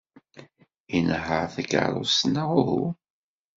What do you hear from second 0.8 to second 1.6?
Inehheṛ